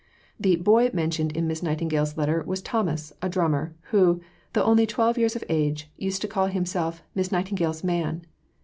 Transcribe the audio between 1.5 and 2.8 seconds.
Nightingale's letter was